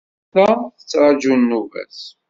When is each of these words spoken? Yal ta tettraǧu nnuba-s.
Yal 0.35 0.57
ta 0.63 0.71
tettraǧu 0.79 1.33
nnuba-s. 1.39 2.01